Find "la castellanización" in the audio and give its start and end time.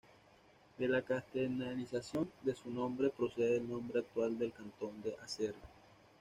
0.87-2.31